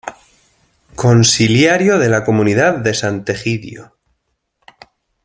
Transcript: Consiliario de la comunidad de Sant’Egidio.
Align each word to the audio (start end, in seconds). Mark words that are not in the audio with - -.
Consiliario 0.95 1.99
de 1.99 2.09
la 2.09 2.23
comunidad 2.25 2.77
de 2.79 2.95
Sant’Egidio. 2.95 3.99